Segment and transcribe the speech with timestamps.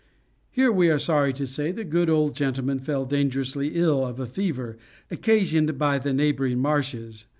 [0.49, 4.25] Here, we are sorry to say, the good old gentleman fell dangerously ill of a
[4.25, 4.79] fever,
[5.11, 7.27] occasioned by the neighboring marshes.